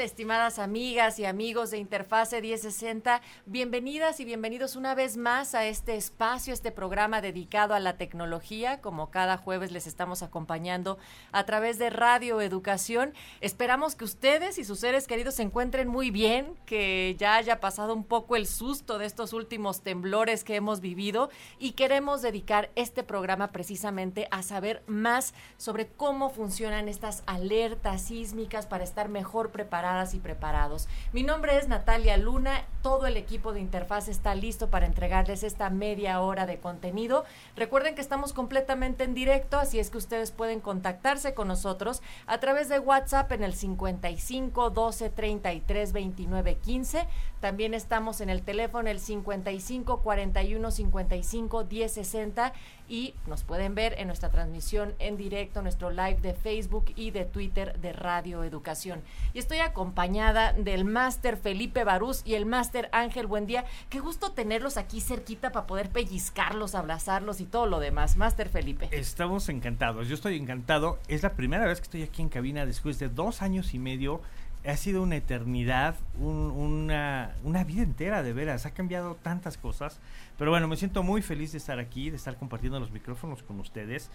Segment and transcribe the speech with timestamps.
[0.00, 3.20] Estimadas amigas y amigos de Interfase 1060?
[3.46, 8.80] Bienvenidas y bienvenidos una vez más a este espacio, este programa dedicado a la tecnología.
[8.80, 10.98] Como cada jueves les estamos acompañando
[11.32, 13.12] a través de Radio Educación.
[13.40, 17.92] Esperamos que ustedes y sus seres queridos se encuentren muy bien, que ya haya pasado
[17.94, 23.02] un poco el susto de estos últimos temblores que hemos vivido y queremos dedicar este
[23.02, 29.87] programa precisamente a saber más sobre cómo funcionan estas alertas sísmicas para estar mejor preparados
[29.88, 30.86] y preparados.
[31.14, 35.70] Mi nombre es Natalia Luna, todo el equipo de Interfaz está listo para entregarles esta
[35.70, 37.24] media hora de contenido.
[37.56, 42.38] Recuerden que estamos completamente en directo, así es que ustedes pueden contactarse con nosotros a
[42.38, 47.06] través de WhatsApp en el 55 12 33 29 15.
[47.40, 52.52] También estamos en el teléfono el 55 41 55 10 60
[52.88, 57.24] y nos pueden ver en nuestra transmisión en directo, nuestro live de Facebook y de
[57.24, 59.02] Twitter de Radio Educación.
[59.34, 63.64] Y estoy acompañada del máster Felipe Barús y el máster Ángel Buendía.
[63.90, 68.16] Qué gusto tenerlos aquí cerquita para poder pellizcarlos, abrazarlos y todo lo demás.
[68.16, 68.88] Máster Felipe.
[68.90, 70.98] Estamos encantados, yo estoy encantado.
[71.08, 74.22] Es la primera vez que estoy aquí en cabina después de dos años y medio
[74.68, 77.32] ha sido una eternidad, una,
[77.66, 79.98] vida entera de veras, ha cambiado tantas cosas,
[80.36, 83.58] pero bueno, me siento muy feliz de estar aquí, de estar compartiendo los micrófonos con
[83.60, 84.10] ustedes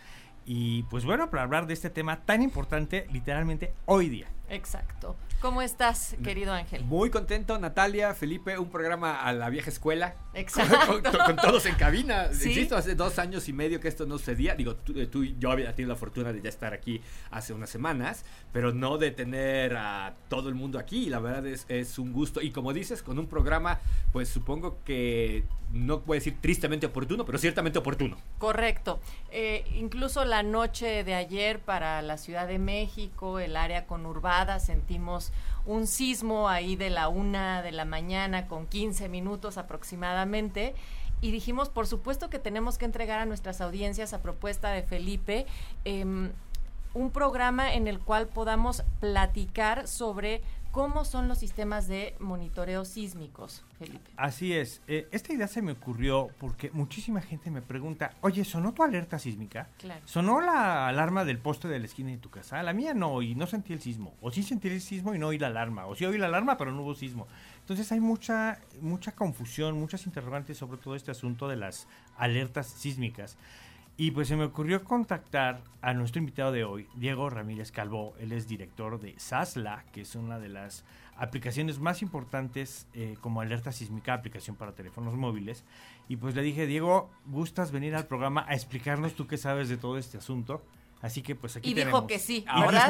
[0.46, 4.28] y pues bueno, para hablar de este tema tan importante literalmente hoy día.
[4.50, 5.16] Exacto.
[5.44, 6.86] ¿Cómo estás, querido Ángel?
[6.86, 10.16] Muy contento, Natalia, Felipe, un programa a la vieja escuela.
[10.34, 11.02] Exacto.
[11.26, 12.28] Con, todos en cabina.
[12.32, 14.56] Insisto, hace dos años y medio que esto no sucedía.
[14.56, 17.70] Digo, tú, eh, tú, yo había tenido la fortuna de ya estar aquí hace unas
[17.70, 18.24] semanas,
[18.54, 21.10] pero no de tener a todo el mundo aquí.
[21.10, 22.42] La verdad es, es un gusto.
[22.42, 23.82] Y como dices, con un programa,
[24.14, 25.44] pues supongo que
[25.74, 28.18] no puedo decir tristemente oportuno, pero ciertamente oportuno.
[28.38, 29.00] Correcto.
[29.32, 35.32] Eh, incluso la noche de ayer para la Ciudad de México, el área conurbada, sentimos
[35.66, 40.74] un sismo ahí de la una de la mañana con 15 minutos aproximadamente.
[41.22, 45.46] Y dijimos, por supuesto que tenemos que entregar a nuestras audiencias a propuesta de Felipe
[45.86, 46.32] em,
[46.94, 50.42] un programa en el cual podamos platicar sobre
[50.74, 54.10] ¿Cómo son los sistemas de monitoreo sísmicos, Felipe?
[54.18, 54.82] Así es.
[54.88, 59.20] Eh, esta idea se me ocurrió porque muchísima gente me pregunta, oye, ¿sonó tu alerta
[59.20, 59.70] sísmica?
[59.78, 60.02] Claro.
[60.06, 62.64] ¿Sonó la alarma del poste de la esquina de tu casa?
[62.64, 64.16] La mía no, y no sentí el sismo.
[64.20, 65.86] O sí sentí el sismo y no oí la alarma.
[65.86, 67.28] O sí oí la alarma, pero no hubo sismo.
[67.60, 73.38] Entonces hay mucha, mucha confusión, muchas interrogantes sobre todo este asunto de las alertas sísmicas.
[73.96, 78.16] Y pues se me ocurrió contactar a nuestro invitado de hoy, Diego Ramírez Calvo.
[78.20, 80.84] Él es director de SASLA, que es una de las
[81.16, 85.64] aplicaciones más importantes eh, como alerta sísmica, aplicación para teléfonos móviles.
[86.08, 89.78] Y pues le dije, Diego, ¿gustas venir al programa a explicarnos tú qué sabes de
[89.78, 90.64] todo este asunto?
[91.04, 92.88] Así que pues aquí y dijo que sí, Ahora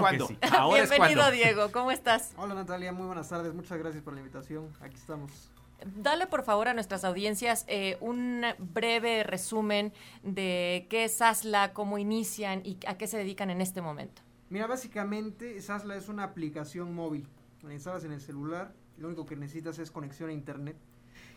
[0.78, 1.72] es Bienvenido, Diego.
[1.74, 2.32] ¿Cómo estás?
[2.38, 2.94] Hola, Natalia.
[2.94, 3.54] Muy buenas tardes.
[3.54, 4.70] Muchas gracias por la invitación.
[4.82, 5.52] Aquí estamos
[5.96, 11.98] dale por favor a nuestras audiencias eh, un breve resumen de qué es SASLA, cómo
[11.98, 14.22] inician y a qué se dedican en este momento.
[14.50, 17.28] Mira, básicamente SASLA es una aplicación móvil.
[17.62, 20.76] La instalas en el celular, lo único que necesitas es conexión a internet.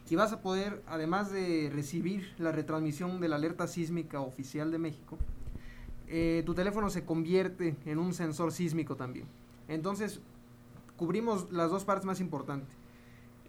[0.09, 4.79] Y vas a poder, además de recibir la retransmisión de la alerta sísmica oficial de
[4.79, 5.19] México,
[6.09, 9.27] eh, tu teléfono se convierte en un sensor sísmico también.
[9.67, 10.21] Entonces,
[10.97, 12.69] cubrimos las dos partes más importantes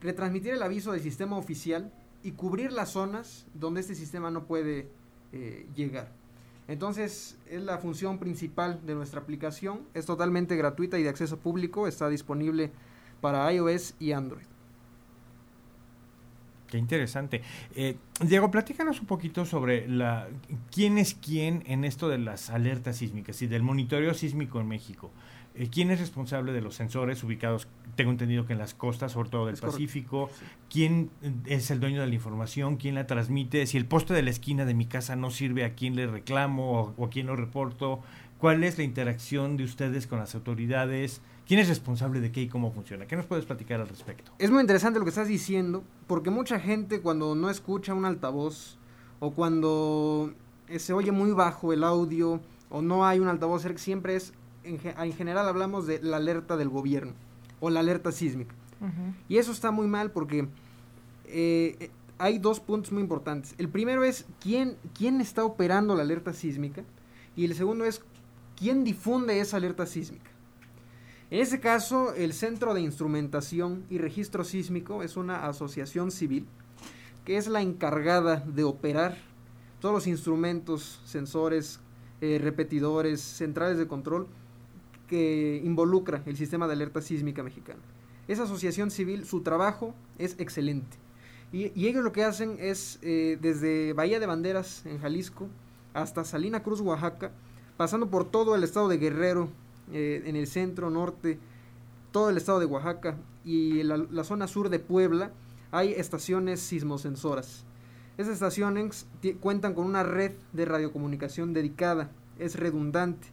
[0.02, 1.92] retransmitir el aviso del sistema oficial
[2.24, 4.90] y cubrir las zonas donde este sistema no puede
[5.34, 6.12] eh, llegar.
[6.68, 11.88] Entonces es la función principal de nuestra aplicación, es totalmente gratuita y de acceso público,
[11.88, 12.72] está disponible
[13.22, 14.46] para iOS y Android.
[16.68, 17.42] Qué interesante.
[17.76, 20.28] Eh, Diego, platícanos un poquito sobre la
[20.70, 25.12] quién es quién en esto de las alertas sísmicas y del monitoreo sísmico en México.
[25.58, 29.30] Eh, ¿Quién es responsable de los sensores ubicados, tengo entendido que en las costas, sobre
[29.30, 29.62] todo del Es.
[29.62, 30.30] Pacífico?
[30.70, 31.10] ¿Quién
[31.46, 32.78] es el dueño de la información?
[32.78, 33.66] ¿Quién la transmite?
[33.66, 36.80] Si el poste de la esquina de mi casa no sirve, ¿a quién le reclamo
[36.80, 38.02] o, o a quién lo reporto?
[38.38, 41.22] ¿Cuál es la interacción de ustedes con las autoridades?
[41.48, 43.08] ¿Quién es responsable de qué y cómo funciona?
[43.08, 44.32] ¿Qué nos puedes platicar al respecto?
[44.38, 48.78] Es muy interesante lo que estás diciendo, porque mucha gente cuando no escucha un altavoz
[49.20, 50.34] o cuando
[50.68, 54.34] eh, se oye muy bajo el audio o no hay un altavoz siempre es,
[54.68, 57.14] en, ge- en general hablamos de la alerta del gobierno
[57.60, 58.54] o la alerta sísmica.
[59.28, 60.48] Y eso está muy mal porque
[61.26, 63.56] eh, eh, hay dos puntos muy importantes.
[63.58, 66.84] El primero es quién, quién está operando la alerta sísmica
[67.36, 68.02] y el segundo es
[68.56, 70.30] quién difunde esa alerta sísmica.
[71.30, 76.46] En este caso, el Centro de Instrumentación y Registro Sísmico es una asociación civil
[77.26, 79.18] que es la encargada de operar
[79.82, 81.82] todos los instrumentos, sensores,
[82.22, 84.28] eh, repetidores, centrales de control
[85.08, 87.80] que involucra el sistema de alerta sísmica mexicano.
[88.28, 90.98] Esa asociación civil, su trabajo es excelente.
[91.52, 95.48] Y, ellos lo que hacen es, eh, desde Bahía de Banderas, en Jalisco,
[95.94, 97.32] hasta Salina Cruz, Oaxaca,
[97.78, 99.50] pasando por todo el estado de Guerrero,
[99.94, 101.40] eh, en el centro, norte,
[102.12, 103.16] todo el estado de Oaxaca
[103.46, 105.32] y la, la zona sur de Puebla,
[105.72, 107.64] hay estaciones sismosensoras.
[108.18, 109.06] Esas estaciones
[109.40, 112.10] cuentan con una red de radiocomunicación dedicada,
[112.40, 113.28] es redundante.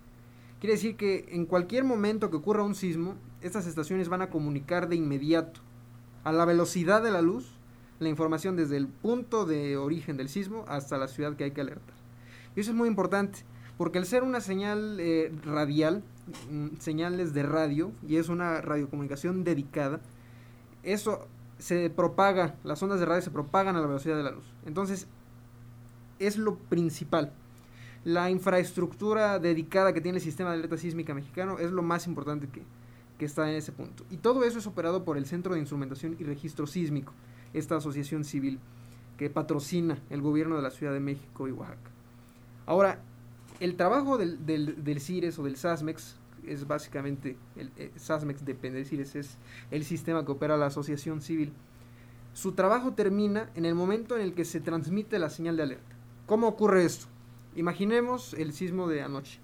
[0.65, 4.89] Quiere decir que en cualquier momento que ocurra un sismo, estas estaciones van a comunicar
[4.89, 5.61] de inmediato,
[6.23, 7.53] a la velocidad de la luz,
[7.99, 11.61] la información desde el punto de origen del sismo hasta la ciudad que hay que
[11.61, 11.95] alertar.
[12.57, 13.41] Y eso es muy importante,
[13.77, 16.03] porque al ser una señal eh, radial,
[16.51, 20.01] mm, señales de radio, y es una radiocomunicación dedicada,
[20.83, 21.29] eso
[21.59, 24.47] se propaga, las ondas de radio se propagan a la velocidad de la luz.
[24.65, 25.09] Entonces,
[26.19, 27.35] es lo principal.
[28.05, 32.49] La infraestructura dedicada que tiene el sistema de alerta sísmica mexicano es lo más importante
[32.49, 32.63] que,
[33.19, 34.05] que está en ese punto.
[34.11, 37.13] Y todo eso es operado por el Centro de Instrumentación y Registro Sísmico,
[37.55, 38.59] esta asociación civil
[39.17, 41.91] que patrocina el gobierno de la Ciudad de México y Oaxaca.
[42.67, 43.01] Ahora,
[43.61, 46.17] el trabajo del, del, CIRES o del SASMEX
[46.47, 49.39] es básicamente, el, eh, SASMEX depende del CIRES, es
[49.71, 51.53] el sistema que opera la asociación civil.
[52.33, 55.97] Su trabajo termina en el momento en el que se transmite la señal de alerta.
[56.27, 57.07] ¿Cómo ocurre esto?
[57.57, 59.39] Imaginemos el sismo de anoche,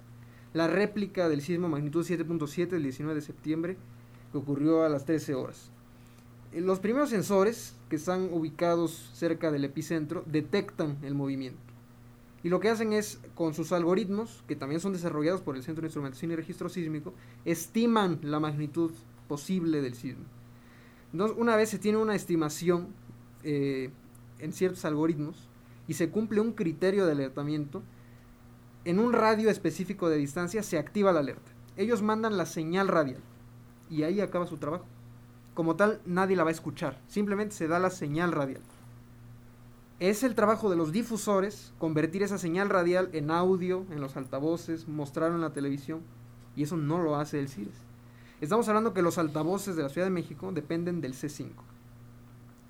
[0.52, 3.76] la réplica del sismo magnitud 7.7 del 19 de septiembre
[4.32, 5.70] que ocurrió a las 13 horas.
[6.52, 11.60] Eh, Los primeros sensores que están ubicados cerca del epicentro detectan el movimiento.
[12.42, 15.82] Y lo que hacen es, con sus algoritmos, que también son desarrollados por el Centro
[15.82, 17.12] de Instrumentación y Registro Sísmico,
[17.44, 18.92] estiman la magnitud
[19.28, 20.24] posible del sismo.
[21.12, 22.88] Entonces, una vez se tiene una estimación
[23.42, 23.90] eh,
[24.38, 25.36] en ciertos algoritmos
[25.86, 27.82] y se cumple un criterio de alertamiento,
[28.84, 31.50] en un radio específico de distancia se activa la alerta.
[31.76, 33.20] Ellos mandan la señal radial
[33.90, 34.86] y ahí acaba su trabajo.
[35.54, 38.62] Como tal, nadie la va a escuchar, simplemente se da la señal radial.
[39.98, 44.88] Es el trabajo de los difusores convertir esa señal radial en audio, en los altavoces,
[44.88, 46.00] mostrarlo en la televisión,
[46.56, 47.74] y eso no lo hace el CIRES.
[48.40, 51.50] Estamos hablando que los altavoces de la Ciudad de México dependen del C5.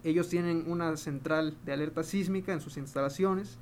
[0.02, 3.58] Ellos tienen una central de alerta sísmica en sus instalaciones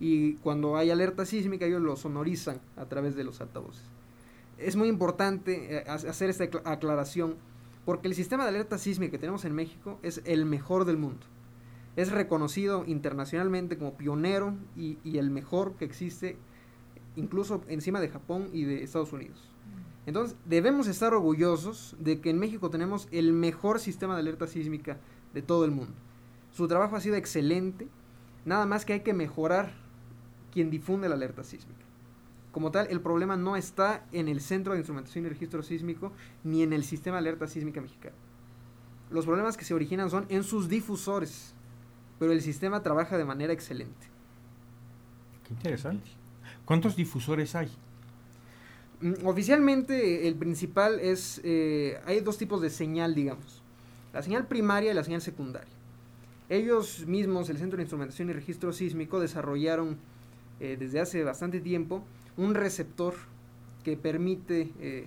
[0.00, 3.82] y cuando hay alerta sísmica ellos lo sonorizan a través de los altavoces.
[4.58, 7.36] Es muy importante eh, ha- hacer esta acla- aclaración
[7.84, 11.26] porque el sistema de alerta sísmica que tenemos en México es el mejor del mundo.
[11.96, 16.36] Es reconocido internacionalmente como pionero y, y el mejor que existe
[17.16, 19.50] incluso encima de Japón y de Estados Unidos.
[20.06, 24.98] Entonces, debemos estar orgullosos de que en México tenemos el mejor sistema de alerta sísmica
[25.32, 25.92] de todo el mundo.
[26.52, 27.88] Su trabajo ha sido excelente,
[28.44, 29.72] nada más que hay que mejorar
[30.54, 31.82] quien difunde la alerta sísmica.
[32.52, 36.12] Como tal, el problema no está en el Centro de Instrumentación y Registro Sísmico
[36.44, 38.14] ni en el Sistema de Alerta Sísmica Mexicano.
[39.10, 41.52] Los problemas que se originan son en sus difusores,
[42.20, 44.06] pero el sistema trabaja de manera excelente.
[45.46, 46.08] Qué interesante.
[46.64, 47.68] ¿Cuántos difusores hay?
[49.00, 53.62] Mm, Oficialmente el principal es, eh, hay dos tipos de señal, digamos.
[54.12, 55.74] La señal primaria y la señal secundaria.
[56.48, 59.98] Ellos mismos, el Centro de Instrumentación y Registro Sísmico, desarrollaron
[60.60, 62.04] eh, desde hace bastante tiempo
[62.36, 63.14] un receptor
[63.82, 65.06] que permite, eh,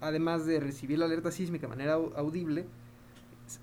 [0.00, 2.66] además de recibir la alerta sísmica de manera au- audible,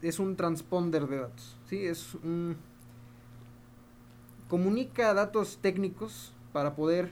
[0.02, 1.56] es- un transponder de datos.
[1.70, 1.86] ¿sí?
[1.86, 2.56] Es un,
[4.50, 7.12] comunica datos técnicos para poder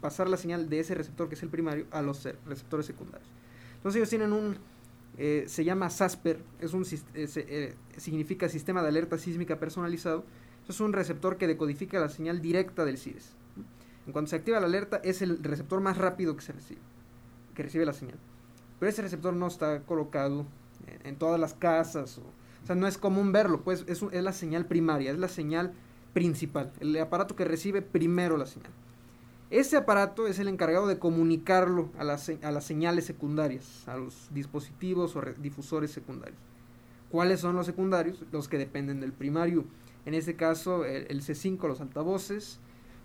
[0.00, 3.28] pasar la señal de ese receptor que es el primario a los receptores secundarios.
[3.76, 4.56] Entonces ellos tienen un,
[5.18, 6.84] eh, se llama SASPER, es un,
[7.14, 10.24] eh, significa Sistema de Alerta Sísmica Personalizado.
[10.68, 13.32] Es un receptor que decodifica la señal directa del CIRES.
[14.06, 16.80] En cuanto se activa la alerta, es el receptor más rápido que se recibe,
[17.54, 18.18] que recibe la señal.
[18.78, 20.46] pero ese receptor no está colocado
[21.04, 22.18] en, todas las casas.
[22.18, 25.72] O, sea, no es común verlo, pues es, es la señal primaria, es la señal
[26.12, 28.70] principal, el aparato que recibe primero la señal.
[29.50, 34.28] Este aparato es el encargado de comunicarlo a las, a las señales secundarias, a los
[34.32, 36.40] dispositivos o difusores secundarios.
[37.10, 38.24] ¿Cuáles son los secundarios?
[38.32, 39.64] Los que dependen del primario.
[40.04, 42.58] En este caso, el, C5, los altavoces,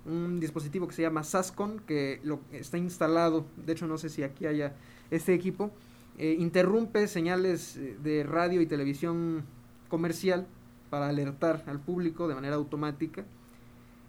[0.05, 4.23] un dispositivo que se llama SASCON, que lo, está instalado, de hecho no sé si
[4.23, 4.75] aquí haya
[5.09, 5.71] este equipo,
[6.17, 9.43] eh, interrumpe señales eh, de radio y televisión
[9.89, 10.47] comercial
[10.89, 13.25] para alertar al público de manera automática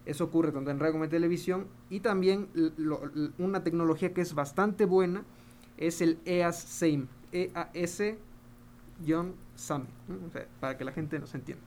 [0.05, 1.65] eso ocurre tanto en radio como en televisión.
[1.89, 2.47] Y también
[3.37, 5.23] una tecnología que es bastante buena
[5.77, 7.07] es el EAS-SAME.
[7.31, 8.17] EAS-SAME,
[10.59, 11.63] para que la gente nos entienda.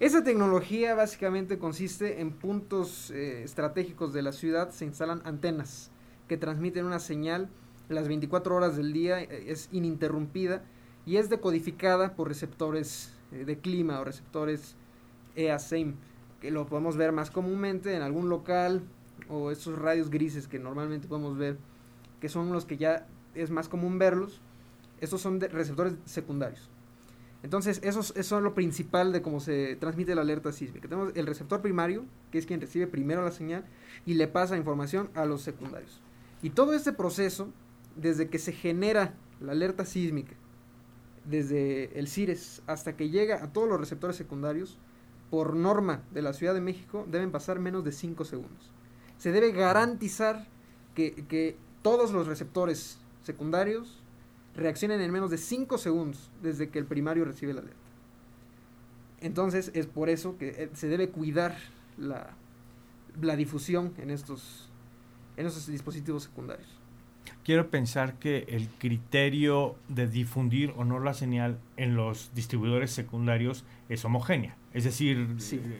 [0.00, 5.92] Esa tecnología básicamente consiste en puntos eh, estratégicos de la ciudad, se instalan antenas
[6.26, 7.48] que transmiten una señal
[7.88, 10.64] las 24 horas del día, eh, es ininterrumpida
[11.06, 14.74] y es decodificada por receptores eh, de clima o receptores
[15.36, 15.94] EAS-SAME
[16.40, 18.82] que lo podemos ver más comúnmente en algún local
[19.28, 21.56] o esos radios grises que normalmente podemos ver,
[22.20, 24.40] que son los que ya es más común verlos,
[25.00, 26.68] estos son receptores secundarios.
[27.44, 30.88] Entonces, eso, es lo principal de cómo se transmite la alerta sísmica.
[30.88, 33.66] Tenemos el receptor primario, que es quien recibe primero la señal
[34.06, 36.00] y le pasa información a los secundarios.
[36.40, 37.50] Y todo este proceso,
[37.96, 40.32] desde que se genera la alerta sísmica,
[41.26, 44.78] desde el CIRES hasta que llega a todos los receptores secundarios,
[45.28, 48.72] por norma de la Ciudad de México, deben pasar menos de 5 segundos.
[49.18, 50.46] Se debe garantizar
[50.94, 54.02] que, todos los receptores secundarios
[54.56, 57.78] reaccionen en menos de 5 segundos desde que el primario recibe la alerta.
[59.20, 61.56] Entonces es por eso que eh, se debe cuidar
[61.96, 62.30] la,
[63.20, 64.68] la difusión en estos,
[65.36, 66.68] en estos dispositivos secundarios.
[67.42, 73.64] Quiero pensar que el criterio de difundir o no la señal en los distribuidores secundarios
[73.88, 74.56] es homogénea.
[74.72, 75.36] Es decir,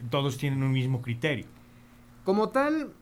[0.09, 1.45] todos tienen un mismo criterio.
[2.23, 2.93] Como tal,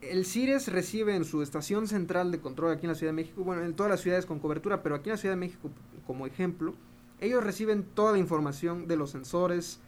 [0.00, 3.42] el CIRES recibe en su estación central de control aquí en la Ciudad de México,
[3.42, 5.70] bueno, en todas las ciudades con cobertura, pero aquí en la Ciudad de México,
[6.06, 6.74] como ejemplo,
[7.20, 9.80] ellos reciben toda la información de los sensores,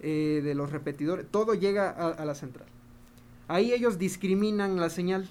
[0.00, 2.66] eh, de los repetidores, todo llega a, la central.
[3.46, 5.28] Ahí ellos discriminan la señal.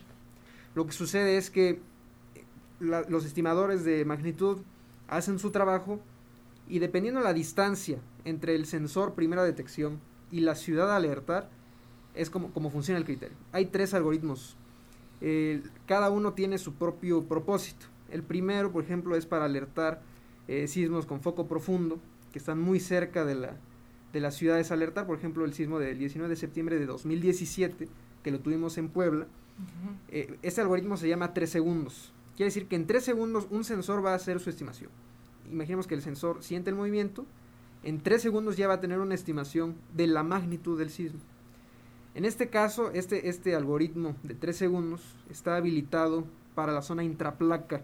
[0.76, 1.82] Lo que sucede es que
[2.36, 2.46] eh,
[2.80, 4.60] los estimadores de magnitud
[5.10, 6.00] hacen su trabajo
[6.70, 10.00] y dependiendo de la distancia entre el sensor primera detección
[10.32, 11.50] y la ciudad alertar,
[12.16, 13.38] es como, funciona el criterio.
[13.52, 14.56] Hay tres algoritmos.
[15.86, 17.86] cada uno tiene su propio propósito.
[18.10, 20.02] El primero, por ejemplo, es para alertar
[20.48, 22.00] eh, sismos con foco profundo,
[22.34, 23.56] que están muy cerca de la,
[24.12, 25.08] de las ciudades a alertar.
[25.08, 27.88] Por ejemplo, el sismo del 19 de septiembre de 2017,
[28.24, 29.28] que lo tuvimos en Puebla.
[30.10, 32.12] Eh, este algoritmo se llama 3 segundos.
[32.36, 34.90] Quiere decir que en 3 segundos un sensor va a hacer su estimación
[35.52, 37.26] imaginemos que el sensor siente el movimiento,
[37.84, 41.20] en 3 segundos ya va a tener una estimación de la magnitud del sismo.
[42.14, 46.26] En este caso, este, este algoritmo de 3 segundos está habilitado
[46.56, 47.82] para la zona intraplaca,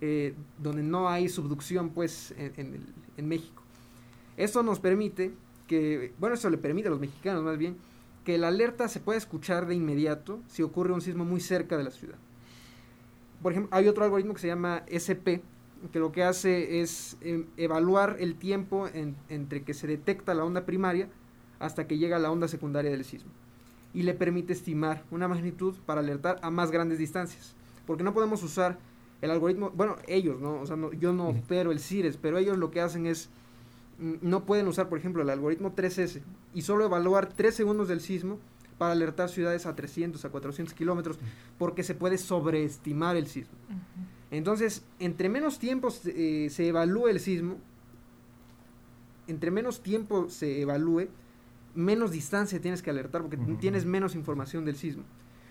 [0.00, 3.62] eh, donde no hay subducción pues, en, México.
[4.36, 5.32] Esto nos permite
[5.66, 7.76] que, bueno, eso le permite a los mexicanos más bien,
[8.24, 11.84] que la alerta se pueda escuchar de inmediato si ocurre un sismo muy cerca de
[11.84, 12.16] la ciudad.
[13.42, 15.44] Por ejemplo, hay otro algoritmo que se llama SP,
[15.92, 18.88] que lo que hace es em, evaluar el tiempo
[19.28, 21.10] entre que se detecta la onda primaria
[21.58, 23.30] hasta que llega la onda secundaria del sismo.
[23.92, 27.54] Y le permite estimar una magnitud para alertar a más grandes distancias.
[27.86, 28.78] Porque no podemos usar
[29.20, 30.60] el algoritmo, bueno, ellos, ¿no?
[30.60, 33.30] O sea, yo no opero el CIRES, pero ellos lo que hacen es,
[33.98, 38.00] mm, no pueden usar, por ejemplo, el algoritmo 3S y solo evaluar 3 segundos del
[38.00, 38.38] sismo
[38.76, 41.18] para alertar ciudades a 300, a 400 kilómetros,
[41.58, 43.54] porque se puede sobreestimar el sismo.
[44.30, 47.56] Entonces, entre menos tiempo eh, se evalúe el sismo,
[49.26, 51.08] entre menos tiempo se evalúe,
[51.74, 55.04] menos distancia tienes que alertar porque tienes menos información del sismo.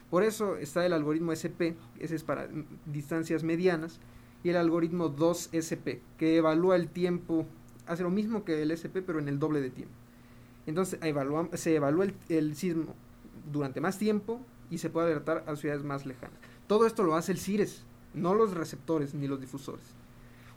[0.09, 2.47] Por eso está el algoritmo SP, ese es para
[2.85, 3.99] distancias medianas,
[4.43, 7.45] y el algoritmo 2SP, que evalúa el tiempo,
[7.87, 9.95] hace lo mismo que el SP, pero en el doble de tiempo.
[10.65, 10.99] Entonces
[11.53, 12.93] se evalúa el, el, sismo
[13.51, 14.39] durante más tiempo
[14.69, 16.37] y se puede alertar a ciudades más lejanas.
[16.67, 19.85] Todo esto lo hace el CIRES no los receptores ni los difusores.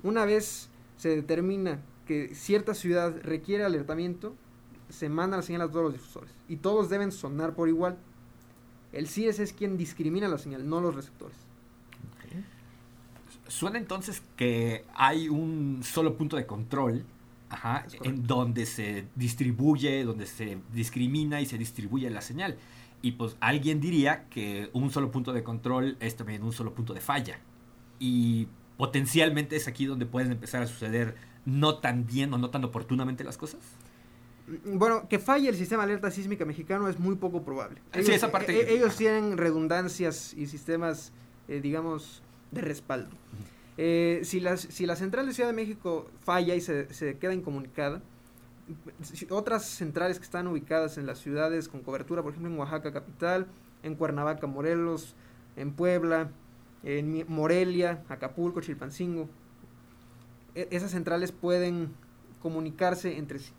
[0.03, 4.35] Una vez se determina que cierta ciudad requiere alertamiento,
[4.89, 7.97] se manda la señal a todos los difusores y todos deben sonar por igual.
[8.93, 11.37] El CIES es quien discrimina la señal, no los receptores.
[13.49, 17.05] Suena entonces que hay un solo punto de control
[18.03, 22.57] en donde se distribuye, donde se discrimina y se distribuye la señal.
[23.03, 26.93] Y pues alguien diría que un solo punto de control es también un solo punto
[26.93, 27.39] de falla.
[28.01, 31.15] Y potencialmente es aquí donde pueden empezar a suceder
[31.45, 33.61] no tan bien o no tan oportunamente las cosas?
[34.65, 37.81] Bueno, que falle el sistema de alerta sísmica mexicano es muy poco probable.
[37.93, 38.53] sí, esa parte.
[38.53, 41.13] E, ellos tienen redundancias y sistemas,
[41.49, 42.23] eh, digamos,
[42.53, 43.11] de respaldo.
[43.77, 47.35] Eh, si, las, si la central de Ciudad de México falla y se, se queda
[47.35, 48.01] incomunicada,
[49.31, 53.47] otras centrales que están ubicadas en las ciudades con cobertura, por ejemplo en Oaxaca capital,
[53.83, 55.15] en Cuernavaca, Morelos,
[55.57, 56.31] en Puebla,
[56.85, 59.29] en Morelia, Acapulco, Chilpancingo,
[60.55, 61.91] e, esas centrales pueden
[62.41, 63.53] comunicarse entre sí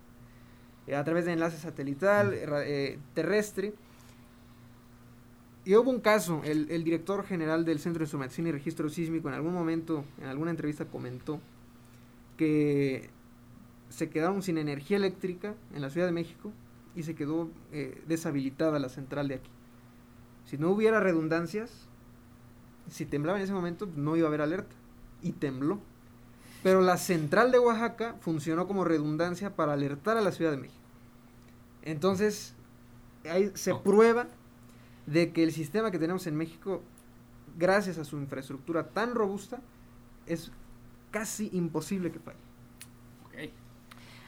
[0.88, 3.74] eh, a través de enlace satelital, eh, terrestre.
[5.64, 9.28] Y hubo un caso, el, el, director general del Centro de Instrumentación y Registro Sísmico
[9.28, 11.40] en algún momento, en alguna entrevista comentó
[12.38, 13.10] que
[13.90, 16.52] se quedaron sin energía eléctrica en la Ciudad de México
[16.94, 19.50] y se quedó eh, deshabilitada la central de aquí.
[20.46, 21.86] Si no hubiera redundancias,
[22.88, 24.74] si temblaba en ese momento, no iba a haber alerta.
[25.22, 25.80] Y tembló.
[26.62, 30.82] Pero la central de Oaxaca funcionó como redundancia para alertar a la Ciudad de México.
[31.82, 32.54] Entonces,
[33.30, 34.26] ahí se prueba
[35.06, 36.82] de que el sistema que tenemos en México,
[37.56, 39.60] gracias a su infraestructura tan robusta,
[40.26, 40.50] es
[41.10, 42.38] casi imposible que falle.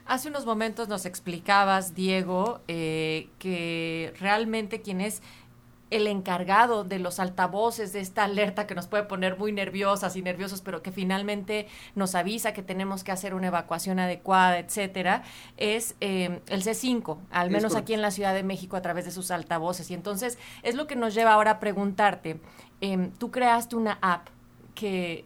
[0.06, 5.22] Hace unos momentos nos explicabas, Diego, eh, que realmente quien es
[5.90, 10.22] el encargado de los altavoces de esta alerta que nos puede poner muy nerviosas y
[10.22, 15.22] nerviosos, pero que finalmente nos avisa que tenemos que hacer una evacuación adecuada, etcétera,
[15.56, 19.10] es eh, el C5, al menos aquí en la Ciudad de México a través de
[19.10, 19.90] sus altavoces.
[19.90, 22.40] Y entonces es lo que nos lleva ahora a preguntarte,
[22.80, 24.28] em, tú creaste una app
[24.74, 25.24] que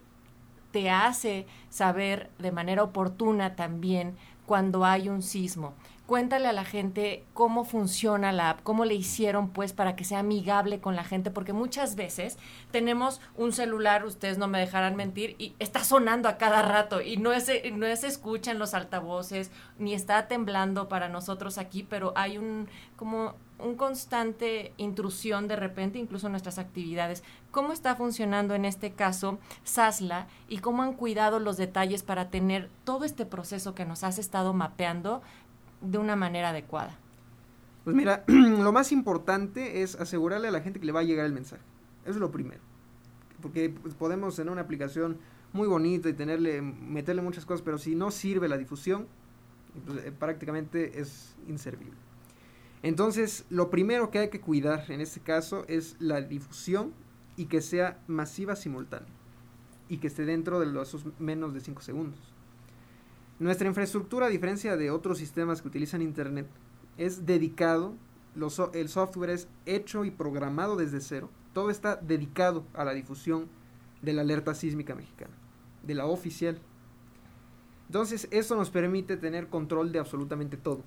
[0.73, 4.17] te hace saber de manera oportuna también
[4.47, 5.75] cuando hay un sismo.
[6.07, 10.19] Cuéntale a la gente cómo funciona la app, cómo le hicieron pues para que sea
[10.19, 12.37] amigable con la gente, porque muchas veces
[12.71, 17.17] tenemos un celular, ustedes no me dejarán mentir, y está sonando a cada rato y
[17.17, 22.13] no es, no se escucha en los altavoces, ni está temblando para nosotros aquí, pero
[22.17, 27.23] hay un como un constante intrusión de repente, incluso en nuestras actividades.
[27.51, 32.69] ¿Cómo está funcionando en este caso SASLA y cómo han cuidado los detalles para tener
[32.85, 35.23] todo este proceso que nos has estado mapeando
[35.85, 36.97] de una manera adecuada?
[37.85, 41.27] Pues mira, lo más importante es asegurarle a la gente que le va a llegar
[41.27, 41.63] el mensaje.
[42.03, 42.61] Eso es lo primero.
[43.41, 45.19] Porque podemos tener una aplicación
[45.53, 49.07] muy bonita y tenerle, meterle muchas cosas, pero si no sirve la difusión,
[49.87, 51.97] pues, eh, prácticamente es inservible.
[52.83, 56.93] Entonces, lo primero que hay que cuidar en este caso es la difusión
[57.37, 59.09] y que sea masiva simultánea
[59.89, 62.34] y que esté dentro de los menos de 5 segundos.
[63.39, 66.47] Nuestra infraestructura, a diferencia de otros sistemas que utilizan Internet,
[66.97, 67.95] es dedicado,
[68.73, 71.31] el software es hecho y programado desde cero.
[71.53, 73.49] Todo está dedicado a la difusión
[74.03, 75.35] de la alerta sísmica mexicana,
[75.83, 76.59] de la oficial.
[77.87, 80.83] Entonces, eso nos permite tener control de absolutamente todo.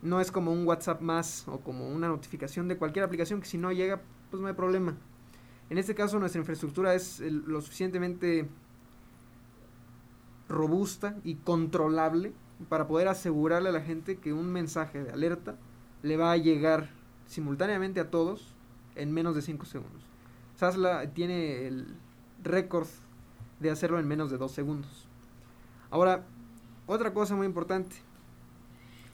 [0.00, 3.58] No es como un WhatsApp más o como una notificación de cualquier aplicación que si
[3.58, 4.00] no llega,
[4.30, 4.96] pues no hay problema.
[5.70, 8.48] En este caso, nuestra infraestructura es lo suficientemente
[10.52, 12.32] robusta y controlable
[12.68, 15.56] para poder asegurarle a la gente que un mensaje de alerta
[16.02, 16.90] le va a llegar
[17.26, 18.54] simultáneamente a todos
[18.94, 20.02] en menos de 5 segundos.
[20.56, 21.96] Sasla tiene el
[22.42, 22.86] récord
[23.60, 25.08] de hacerlo en menos de 2 segundos.
[25.90, 26.24] Ahora,
[26.86, 27.96] otra cosa muy importante,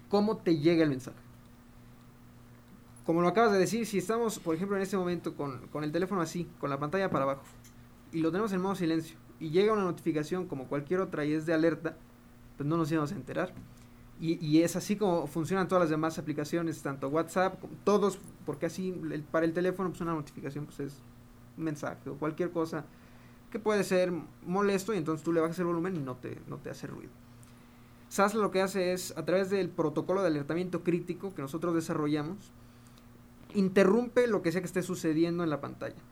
[0.08, 1.18] ¿cómo te llega el mensaje?
[3.04, 5.92] Como lo acabas de decir, si estamos, por ejemplo, en este momento con, con el
[5.92, 7.42] teléfono así, con la pantalla para abajo,
[8.12, 11.46] y lo tenemos en modo silencio, y llega una notificación como cualquier otra y es
[11.46, 11.96] de alerta,
[12.56, 13.52] pues no nos íbamos a enterar.
[14.20, 18.92] Y, es así como funcionan todas las demás aplicaciones, tanto WhatsApp, todos, porque así
[19.30, 20.94] para el teléfono pues una notificación pues es
[21.56, 22.84] un mensaje o cualquier cosa
[23.52, 24.12] que puede ser
[24.44, 27.12] molesto y entonces tú le bajas el volumen y no te, no te hace ruido.
[28.08, 32.50] SAS lo que hace es, a través del protocolo de alertamiento crítico que nosotros desarrollamos,
[33.54, 36.02] interrumpe lo que sea que esté sucediendo en la pantalla.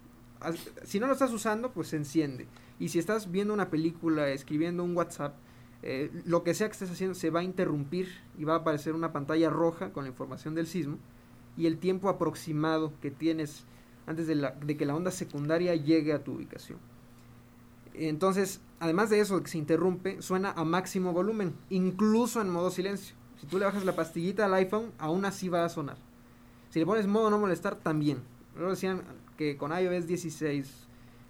[0.85, 2.46] Si no lo estás usando, pues se enciende.
[2.79, 5.35] Y si estás viendo una película, escribiendo un WhatsApp,
[5.83, 8.94] eh, lo que sea que estés haciendo se va a interrumpir y va a aparecer
[8.94, 10.99] una pantalla roja con la información del sismo
[11.57, 13.64] y el tiempo aproximado que tienes
[14.07, 16.79] antes de, que la onda secundaria llegue a tu ubicación.
[17.94, 23.16] Entonces, además de eso, que se interrumpe, suena a máximo volumen, incluso en modo silencio.
[23.40, 25.96] Si tú le bajas la pastillita al iPhone, aún así va a sonar.
[26.70, 28.18] Si le pones modo no molestar, también.
[28.57, 29.03] Luego decían
[29.37, 30.87] que con iOS 16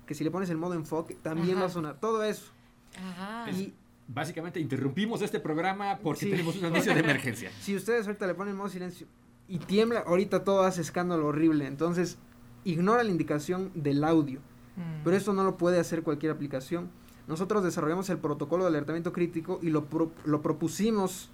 [0.07, 1.99] que si le pones el modo enfoque, también va a sonar.
[1.99, 2.53] Todo eso.
[2.97, 3.51] Ajá.
[3.51, 3.75] Y
[4.09, 7.51] básicamente interrumpimos este programa porque tenemos una noticia de emergencia.
[7.61, 9.07] Si ustedes ahorita le ponen modo silencio
[9.49, 11.67] y tiembla, ahorita todo hace escándalo horrible.
[11.67, 12.19] Entonces,
[12.65, 14.41] ignora la indicación del audio.
[14.77, 15.03] Mm.
[15.05, 16.89] Pero esto no lo puede hacer cualquier aplicación.
[17.27, 19.89] nosotros desarrollamos el protocolo de alertamiento crítico y lo,
[20.25, 21.31] lo propusimos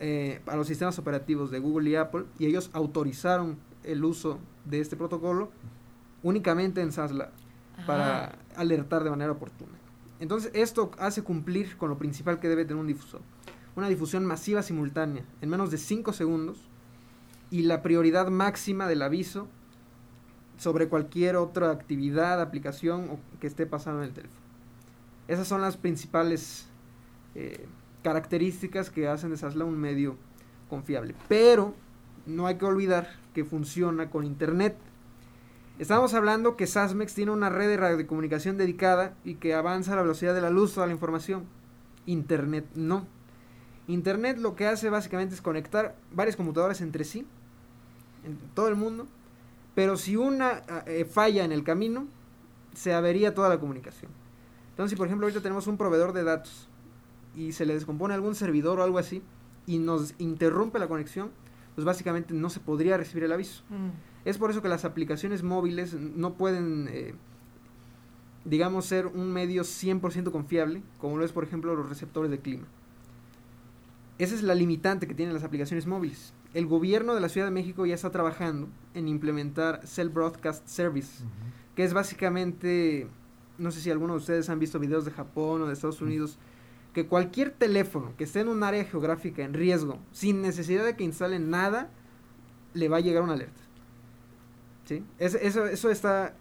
[0.00, 4.80] eh, a los sistemas operativos de Google y Apple y ellos autorizaron el uso de
[4.80, 5.50] este protocolo
[6.22, 7.30] únicamente en SASLA
[7.86, 9.72] para alertar de manera oportuna.
[10.18, 13.22] Entonces esto hace cumplir con lo principal que debe tener un difusor.
[13.74, 16.58] Una difusión masiva simultánea en menos de 5 segundos
[17.50, 19.48] y la prioridad máxima del aviso
[20.58, 24.40] sobre cualquier otra actividad, aplicación que esté pasando en el teléfono.
[25.26, 26.66] Esas son las principales
[27.34, 27.66] eh,
[28.02, 30.16] características que hacen de SASLA un medio
[30.68, 31.14] confiable.
[31.28, 31.74] Pero
[32.26, 34.76] no hay que olvidar que funciona con Internet.
[35.78, 40.02] Estamos hablando que SASMEX tiene una red de radiocomunicación dedicada y que avanza a la
[40.02, 41.44] velocidad de la luz toda la información.
[42.06, 43.06] Internet no.
[43.86, 47.26] Internet lo que hace básicamente es conectar varias computadoras entre sí,
[48.24, 49.06] en todo el mundo,
[49.74, 52.06] pero si una eh, falla en el camino,
[52.74, 54.10] se avería toda la comunicación.
[54.70, 56.68] Entonces, si por ejemplo ahorita tenemos un proveedor de datos
[57.34, 59.22] y se le descompone algún servidor o algo así
[59.66, 61.30] y nos interrumpe la conexión,
[61.80, 63.62] pues básicamente no se podría recibir el aviso.
[63.70, 64.26] Mm.
[64.26, 67.14] Es por eso que las aplicaciones móviles no pueden, eh,
[68.44, 72.66] digamos, ser un medio 100% confiable, como lo es por ejemplo los receptores de clima.
[74.18, 76.34] Esa es la limitante que tienen las aplicaciones móviles.
[76.52, 81.24] El gobierno de la Ciudad de México ya está trabajando en implementar Cell Broadcast Service,
[81.74, 83.08] que es básicamente
[83.56, 86.36] no sé si algunos de ustedes han visto videos de Japón o de Estados Unidos,
[86.92, 91.04] que cualquier teléfono que esté en un área geográfica en riesgo, sin necesidad de que
[91.04, 91.90] instalen nada,
[92.74, 93.60] le va a llegar una alerta.
[94.84, 95.04] ¿Sí?
[95.18, 96.34] eso, eso está...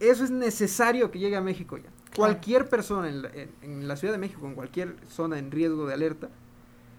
[0.00, 1.88] Eso es necesario que llegue a México ya.
[2.14, 6.28] Cualquier persona en la, Ciudad de México, en cualquier zona en riesgo de alerta,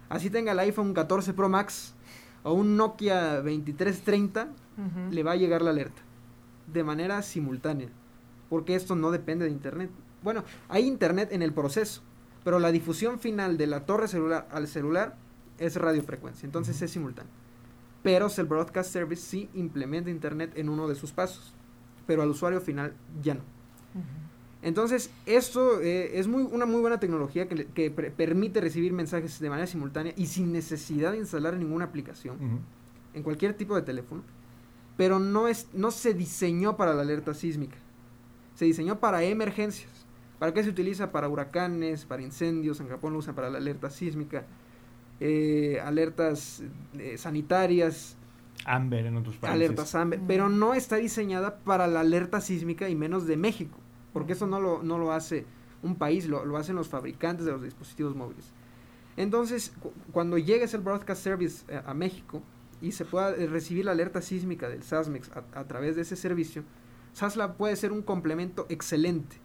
[0.09, 1.93] así tenga el iPhone 14 Pro Max
[2.43, 4.49] o un Nokia 2330,
[5.11, 6.01] le va a llegar la alerta
[6.67, 7.89] de manera simultánea
[8.49, 9.89] porque esto no depende de Internet.
[10.25, 12.01] Bueno, hay Internet en el proceso,
[12.43, 15.17] pero la difusión final de la torre celular al celular
[15.59, 17.31] es radiofrecuencia, entonces es simultáneo.
[18.01, 21.53] Pero el Broadcast Service sí implementa Internet en uno de sus pasos,
[22.07, 23.41] pero al usuario final ya no.
[24.63, 29.67] Entonces, esto eh, es muy, una muy buena tecnología que, permite recibir mensajes de manera
[29.67, 32.63] simultánea y sin necesidad de instalar ninguna aplicación
[33.13, 34.23] en cualquier tipo de teléfono,
[34.97, 37.77] pero no, es, no se diseñó para la alerta sísmica
[38.55, 40.04] se diseñó para emergencias.
[40.39, 41.11] ¿Para qué se utiliza?
[41.11, 44.45] Para huracanes, para incendios, en Japón lo usan para la alerta sísmica,
[45.19, 46.63] eh, alertas
[46.97, 48.17] eh, sanitarias.
[48.65, 49.55] Amber en otros países.
[49.55, 53.77] Alertas Amber, pero no está diseñada para la alerta sísmica y menos de México,
[54.13, 55.45] porque eso no lo, no lo hace
[55.83, 58.51] un país, lo, lo hacen los fabricantes de los dispositivos móviles.
[59.17, 59.71] Entonces,
[60.11, 62.41] cuando llegue el Broadcast Service eh, a, México
[62.81, 66.65] y se pueda recibir la alerta sísmica del SASMEX a través de ese servicio,
[67.15, 69.37] Sasla puede ser un complemento excelente.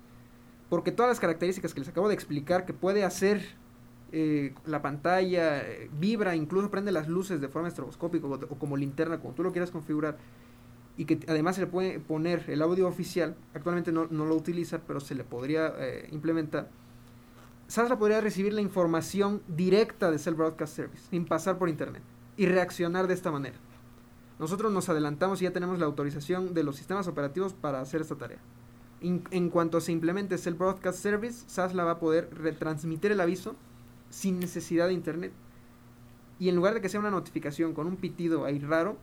[0.70, 3.42] Porque todas las características que les acabo de explicar, que puede hacer
[4.12, 9.20] eh, la pantalla, eh, vibra, incluso prende las luces de forma estroboscópica o, como linterna,
[9.20, 10.16] como tú lo quieras configurar,
[10.96, 15.00] y que además se le puede poner el audio oficial, actualmente no, lo utiliza, pero
[15.00, 16.68] se le podría eh, implementar.
[17.68, 22.02] Sasla podría recibir la información directa de Cell Broadcast Service, sin pasar por internet,
[22.36, 23.56] y reaccionar de esta manera.
[24.40, 28.16] Nosotros nos adelantamos y ya tenemos la autorización de los sistemas operativos para hacer esta
[28.16, 28.38] tarea.
[29.02, 33.56] En, cuanto se implemente el Broadcast Service, SASLA va a poder retransmitir el aviso
[34.10, 35.32] sin necesidad de internet.
[36.38, 38.96] Y en lugar de que sea una notificación con un pitido ahí raro,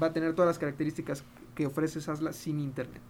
[0.00, 1.24] va a tener todas las características
[1.54, 3.00] que ofrece SASLA sin internet.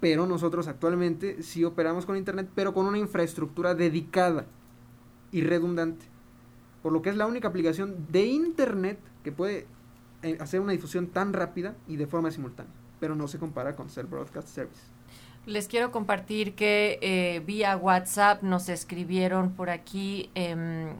[0.00, 4.46] Pero nosotros actualmente sí operamos con internet, pero con una infraestructura dedicada
[5.32, 6.06] y redundante.
[6.82, 9.66] Por lo que es la única aplicación de internet que puede
[10.22, 13.88] eh, hacer una difusión tan rápida y de forma simultánea, pero no se compara con
[13.88, 14.82] Cell Broadcast Service.
[15.46, 20.30] Les quiero compartir que eh, vía WhatsApp nos escribieron por aquí.
[20.34, 20.92] Eh,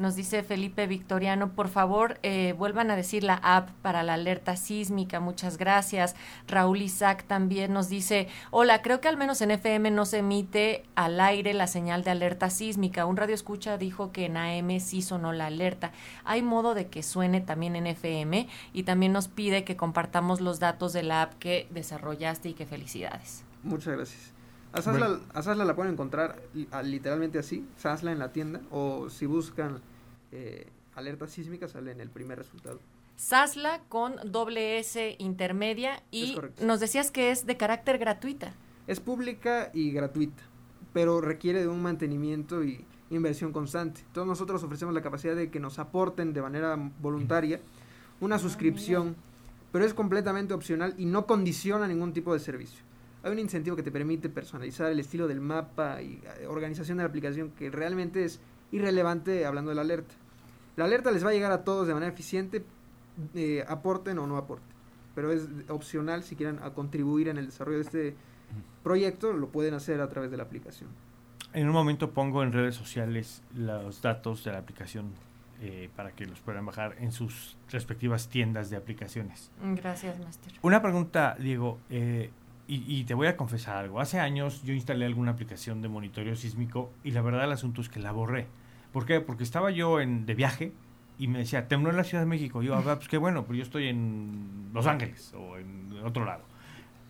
[0.00, 4.56] nos dice Felipe Victoriano, por favor, eh, vuelvan a decir la app para la alerta
[4.56, 5.20] sísmica.
[5.20, 6.16] Muchas gracias.
[6.48, 10.84] Raúl Isaac también nos dice, hola, creo que al menos en FM no se emite
[10.94, 13.04] al aire la señal de alerta sísmica.
[13.04, 15.92] Un radio escucha dijo que en AM sí sonó la alerta.
[16.24, 20.60] Hay modo de que suene también en FM y también nos pide que compartamos los
[20.60, 23.44] datos de la app que desarrollaste y que felicidades.
[23.62, 24.32] Muchas gracias.
[24.72, 26.40] A Sasla, la pueden encontrar
[26.84, 29.80] literalmente así, Sasla en la tienda, o si buscan
[30.30, 32.78] eh, alerta sísmica sale en el primer resultado.
[33.16, 38.52] Sasla con doble S intermedia y nos decías que es de carácter gratuita.
[38.86, 40.42] Es pública y gratuita,
[40.92, 44.00] pero requiere de un mantenimiento y inversión constante.
[44.06, 47.60] Entonces nosotros ofrecemos la capacidad de que nos aporten de manera voluntaria
[48.20, 49.16] una ah, suscripción,
[49.72, 52.80] pero es completamente opcional y no condiciona ningún tipo de servicio.
[53.22, 57.04] Hay un incentivo que te permite personalizar el estilo del mapa y eh, organización de
[57.04, 58.40] la aplicación que realmente es
[58.72, 60.14] irrelevante hablando de la alerta.
[60.76, 62.64] La alerta les va a llegar a todos de manera eficiente,
[63.34, 64.68] eh, aporten o no aporten,
[65.14, 68.14] pero es opcional si quieren a contribuir en el desarrollo de este
[68.82, 70.88] proyecto, lo pueden hacer a través de la aplicación.
[71.52, 75.12] En un momento pongo en redes sociales los datos de la aplicación
[75.60, 79.50] eh, para que los puedan bajar en sus respectivas tiendas de aplicaciones.
[79.60, 80.54] Gracias, Master.
[80.62, 82.30] Una pregunta, Diego, eh,
[82.72, 84.00] y, te voy a confesar algo.
[84.00, 87.88] Hace años yo instalé alguna aplicación de monitoreo sísmico y la verdad el asunto es
[87.88, 88.46] que la borré.
[88.92, 89.20] ¿Por qué?
[89.20, 90.72] Porque estaba yo en, de viaje
[91.18, 92.62] y me decía, tembló en la Ciudad de México.
[92.62, 96.44] yo, ah, pues qué bueno, pero yo estoy en Los Ángeles o en otro lado.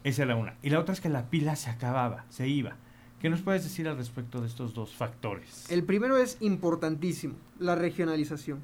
[0.03, 0.55] Esa es la una.
[0.63, 2.77] Y la otra es que la pila se acababa, se iba.
[3.21, 5.71] ¿Qué nos puedes decir al respecto de estos dos factores?
[5.71, 8.61] El primero es importantísimo, la regionalización.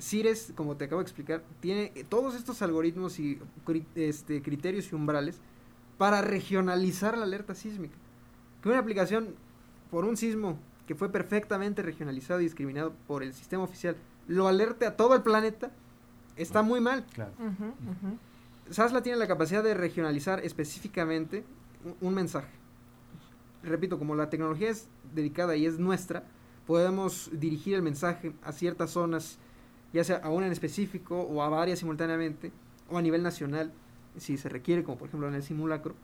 [0.00, 3.40] CIRES, como te acabo de explicar, tiene todos estos algoritmos y
[3.96, 5.40] este, criterios y umbrales
[6.02, 7.94] para regionalizar la alerta sísmica.
[8.60, 9.36] Que una aplicación
[9.88, 13.94] por un sismo que fue perfectamente regionalizado y discriminado por el sistema oficial
[14.26, 15.70] lo alerte a todo el planeta,
[16.34, 17.06] está muy mal.
[17.12, 17.30] Claro.
[18.68, 21.44] SASLA tiene la capacidad de regionalizar específicamente
[22.00, 22.50] un mensaje
[23.62, 26.24] repito, como la tecnología es dedicada y es nuestra,
[26.66, 29.38] podemos dirigir el mensaje a ciertas zonas,
[29.92, 32.50] ya sea a una en específico o a varias simultáneamente,
[32.90, 33.72] o a nivel nacional,
[34.16, 35.94] si se requiere, como por ejemplo en el simulacro.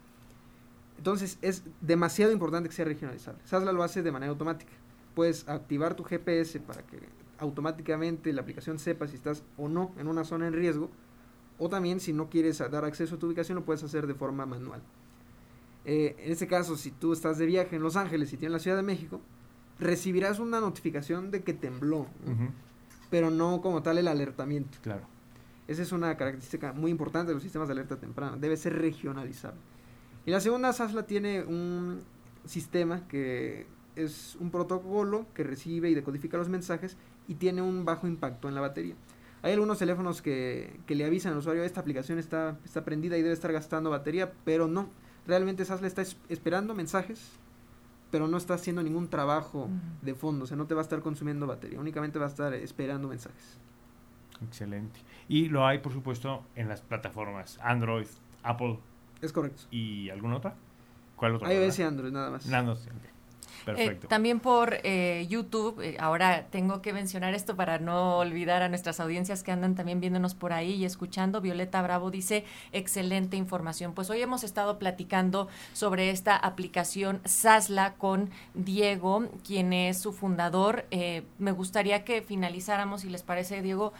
[0.96, 3.40] Entonces es demasiado importante que sea regionalizable.
[3.44, 4.72] SASLA lo hace de manera automática.
[5.14, 6.98] Puedes activar tu GPS para que
[7.38, 10.90] automáticamente la aplicación sepa si estás o no en una zona en riesgo,
[11.58, 14.46] o también si no quieres dar acceso a tu ubicación lo puedes hacer de forma
[14.46, 14.82] manual.
[15.84, 18.58] Eh, en este caso, si tú estás de viaje en Los Ángeles y tienes la
[18.58, 19.20] Ciudad de México,
[19.78, 22.06] recibirás una notificación de que tembló,
[23.10, 24.78] pero no como tal el alertamiento.
[24.82, 25.06] Claro.
[25.68, 29.60] Esa es una característica muy importante de los sistemas de alerta temprana, debe ser regionalizable.
[30.26, 32.02] Y la segunda, SASLA tiene un
[32.44, 38.06] sistema que es un protocolo que recibe y decodifica los mensajes y tiene un bajo
[38.06, 38.94] impacto en la batería.
[39.42, 43.22] Hay algunos teléfonos que, que le avisan al usuario, esta aplicación está, está prendida y
[43.22, 44.88] debe estar gastando batería, pero no
[45.26, 47.20] realmente le está esperando mensajes,
[48.10, 49.68] pero no está haciendo ningún trabajo
[50.00, 52.54] de fondo, o sea, no te va a estar consumiendo batería, únicamente va a estar
[52.54, 53.58] esperando mensajes.
[54.46, 55.00] Excelente.
[55.28, 58.06] Y lo hay, por supuesto, en las plataformas Android,
[58.42, 58.78] Apple.
[59.20, 59.62] Es correcto.
[59.70, 60.54] ¿Y alguna otra?
[61.16, 61.52] ¿Cuál otra?
[61.52, 62.50] iOS y Android, nada más.
[62.52, 62.78] Android,
[63.76, 68.68] eh, también por eh, YouTube, eh, ahora tengo que mencionar esto para no olvidar a
[68.68, 71.40] nuestras audiencias que andan también viéndonos por ahí y escuchando.
[71.40, 73.92] Violeta Bravo dice, excelente información.
[73.94, 80.86] Pues hoy hemos estado platicando sobre esta aplicación Sasla con Diego, quien es su fundador.
[81.38, 83.92] me gustaría que finalizáramos, si les parece, Diego,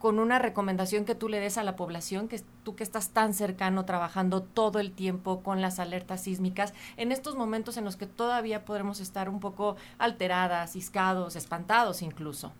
[0.00, 3.34] con una recomendación que tú le des a la población, que tú que estás tan
[3.34, 8.06] cercano trabajando todo el tiempo con las alertas sísmicas, en estos momentos en los que
[8.06, 12.50] todavía podremos estar un poco alteradas, ciscados, espantados incluso?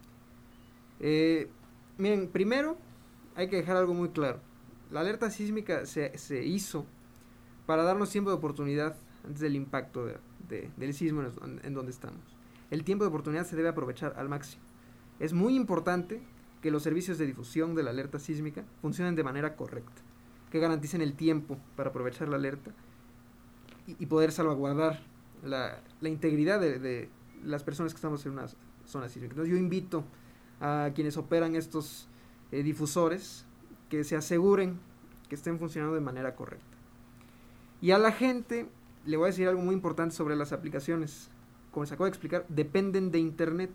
[1.00, 1.48] Eh,
[1.96, 2.76] miren, primero
[3.34, 4.40] hay que dejar algo muy claro.
[4.90, 6.84] La alerta sísmica se, se hizo
[7.64, 12.20] para darnos tiempo de oportunidad antes del impacto de, del sismo en, en donde estamos.
[12.70, 14.62] El tiempo de oportunidad se debe aprovechar al máximo.
[15.18, 16.20] Es muy importante
[16.61, 20.03] que los servicios de difusión de la alerta sísmica funcionen de manera correcta,
[20.51, 22.73] que garanticen el tiempo para aprovechar la alerta
[23.87, 25.01] y, poder salvaguardar
[25.42, 27.09] la, integridad de,
[27.44, 28.46] las personas que estamos en una
[28.85, 29.33] zona sísmica.
[29.33, 30.05] Entonces yo invito
[30.61, 32.07] a quienes operan estos
[32.53, 33.46] eh, difusores
[33.88, 34.79] que se aseguren
[35.29, 36.66] que estén funcionando de manera correcta.
[37.81, 38.68] Y a la gente
[39.07, 41.31] le voy a decir algo muy importante sobre las aplicaciones.
[41.70, 43.70] Como les acabo de explicar, dependen de Internet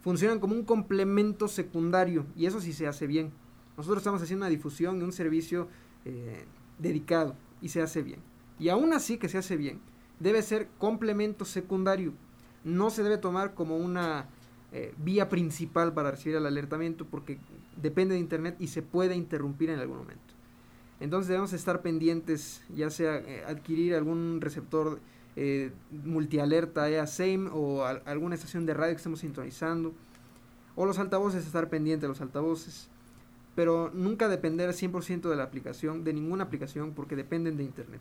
[0.00, 3.32] funcionan como un complemento secundario y eso sí se hace bien.
[3.76, 5.68] Nosotros estamos haciendo una difusión de un servicio
[6.04, 6.44] eh,
[6.78, 8.20] dedicado y se hace bien.
[8.58, 9.80] Y aún así que se hace bien,
[10.18, 12.12] debe ser complemento secundario.
[12.64, 14.26] No se debe tomar como una
[14.72, 17.38] eh, vía principal para recibir el alertamiento porque
[17.80, 20.34] depende de Internet y se puede interrumpir en algún momento.
[21.00, 25.00] Entonces debemos estar pendientes, ya sea eh, adquirir algún receptor
[25.40, 25.72] eh,
[26.04, 29.94] multialerta EASAME o alguna estación de radio que estemos sintonizando.
[30.74, 32.88] O los altavoces, estar pendiente de los altavoces.
[33.54, 38.00] Pero nunca depender 100% de la aplicación, de ninguna aplicación, porque dependen de Internet.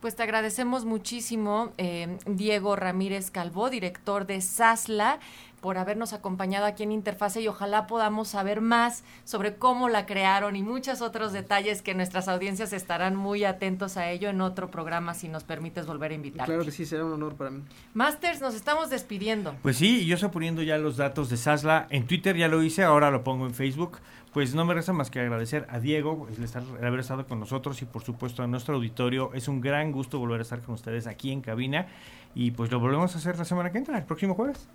[0.00, 5.18] Pues te agradecemos muchísimo, eh, Diego Ramírez Calvo, director de SASLA
[5.64, 10.56] por habernos acompañado aquí en Interfase y ojalá podamos saber más sobre cómo la crearon
[10.56, 15.14] y muchos otros detalles que nuestras audiencias estarán muy atentos a ello en otro programa
[15.14, 16.44] si nos permites volver a invitar.
[16.44, 17.62] Claro que sí, será un honor para mí.
[17.94, 19.56] Masters, nos estamos despidiendo.
[19.62, 21.86] Pues sí, yo estoy poniendo ya los datos de Sasla.
[21.88, 24.00] En Twitter ya lo hice, ahora lo pongo en Facebook.
[24.34, 27.40] Pues no me resta más que agradecer a Diego el, estar, el haber estado con
[27.40, 29.30] nosotros y por supuesto a nuestro auditorio.
[29.32, 31.86] Es un gran gusto volver a estar con ustedes aquí en cabina
[32.34, 34.68] y pues lo volvemos a hacer la semana que entra, el próximo jueves.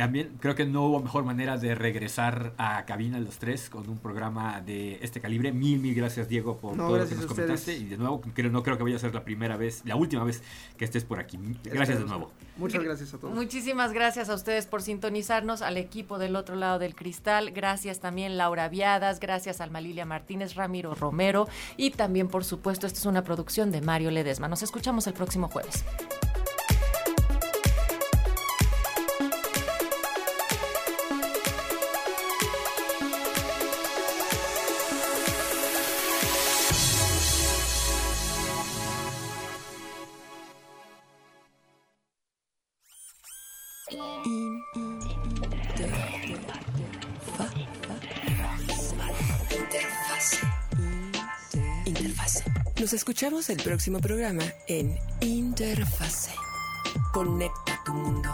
[0.00, 3.98] También creo que no hubo mejor manera de regresar a cabina los tres con un
[3.98, 5.52] programa de este calibre.
[5.52, 7.76] Mil, mil gracias, Diego, por todo lo que nos comentaste.
[7.76, 10.24] Y de nuevo, creo, no creo que vaya a ser la primera vez, la última
[10.24, 10.42] vez
[10.78, 11.38] que estés por aquí.
[11.64, 12.32] Gracias de nuevo.
[12.56, 13.34] Muchas gracias a todos.
[13.34, 17.50] Muchísimas gracias a ustedes por sintonizarnos, al equipo del otro lado del cristal.
[17.50, 22.98] Gracias también Laura Viadas, gracias Alma Lilia Martínez, Ramiro Romero y también, por supuesto, esta
[22.98, 24.48] es una producción de Mario Ledesma.
[24.48, 25.84] Nos escuchamos el próximo jueves.
[53.00, 56.32] Escuchamos el próximo programa en Interfase.
[57.14, 58.28] Conecta tu mundo.